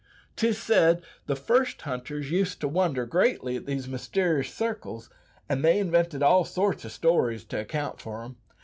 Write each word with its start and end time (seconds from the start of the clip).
Tis 0.35 0.57
said 0.57 1.03
the 1.27 1.35
first 1.35 1.83
hunters 1.83 2.31
used 2.31 2.59
to 2.61 2.67
wonder 2.67 3.05
greatly 3.05 3.55
at 3.55 3.67
these 3.67 3.85
myster'ous 3.85 4.49
circles, 4.49 5.11
and 5.47 5.63
they 5.63 5.77
invented 5.77 6.23
all 6.23 6.43
sorts 6.43 6.83
o' 6.83 6.89
stories 6.89 7.43
to 7.43 7.59
account 7.59 8.01
for 8.01 8.23
'em. 8.23 8.37